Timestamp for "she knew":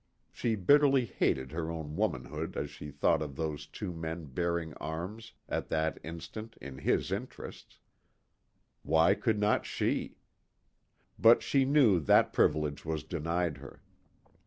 11.43-11.99